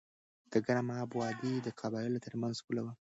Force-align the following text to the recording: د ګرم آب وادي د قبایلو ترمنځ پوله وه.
د 0.51 0.53
ګرم 0.65 0.87
آب 1.01 1.09
وادي 1.19 1.53
د 1.61 1.67
قبایلو 1.81 2.23
ترمنځ 2.25 2.57
پوله 2.65 2.81
وه. 2.85 2.93